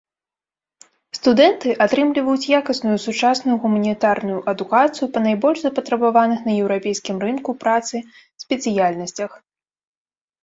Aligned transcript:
Студэнты 1.17 1.73
атрымліваюць 1.85 2.47
якасную 2.59 2.93
сучасную 3.03 3.57
гуманітарную 3.65 4.39
адукацыю 4.53 5.09
па 5.17 5.25
найбольш 5.27 5.59
запатрабаваных 5.65 6.39
на 6.49 6.55
еўрапейскім 6.63 7.21
рынку 7.25 7.55
працы 7.65 7.95
спецыяльнасцях. 8.45 9.31